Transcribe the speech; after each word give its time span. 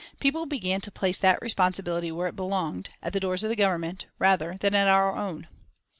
People 0.19 0.47
began 0.47 0.81
to 0.81 0.89
place 0.89 1.19
that 1.19 1.39
responsibility 1.43 2.11
where 2.11 2.27
it 2.27 2.35
belonged, 2.35 2.89
at 3.03 3.13
the 3.13 3.19
doors 3.19 3.43
of 3.43 3.49
the 3.51 3.55
Government, 3.55 4.07
rather 4.17 4.57
than 4.59 4.73
at 4.73 4.87
our 4.87 5.15
own. 5.15 5.47